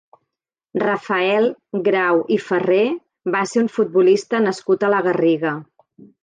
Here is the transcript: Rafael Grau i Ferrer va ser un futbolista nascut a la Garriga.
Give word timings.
Rafael 0.83 1.45
Grau 1.87 2.21
i 2.35 2.37
Ferrer 2.45 2.87
va 3.37 3.43
ser 3.53 3.61
un 3.65 3.69
futbolista 3.77 4.41
nascut 4.47 4.87
a 4.87 4.91
la 4.95 5.05
Garriga. 5.11 5.55